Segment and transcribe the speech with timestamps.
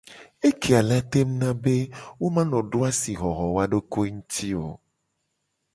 [0.49, 1.75] Ekeya la tengu na be
[2.19, 4.67] wo mu la no do asixoxo woa dokoe nguti o.